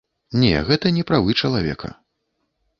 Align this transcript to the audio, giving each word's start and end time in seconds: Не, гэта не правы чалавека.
Не, 0.43 0.49
гэта 0.69 0.93
не 0.97 1.03
правы 1.13 1.37
чалавека. 1.45 1.95